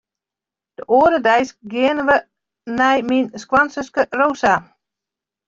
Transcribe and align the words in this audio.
De 0.77 0.83
oare 0.99 1.19
deis 1.27 1.51
geane 1.71 2.03
wy 2.07 2.17
nei 2.77 2.99
myn 3.09 3.27
skoansuske 3.41 4.01
Rosa. 4.19 4.55